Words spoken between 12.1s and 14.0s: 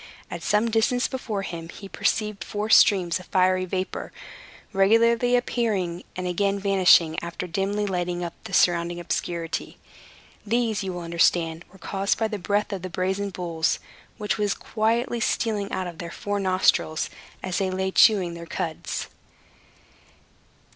by the breath of the brazen bulls,